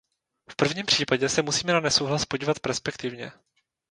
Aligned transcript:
V 0.49 0.55
prvním 0.55 0.85
případě 0.85 1.29
se 1.29 1.41
musíme 1.41 1.73
na 1.73 1.79
nesouhlas 1.79 2.25
podívat 2.25 2.59
perspektivně. 2.59 3.31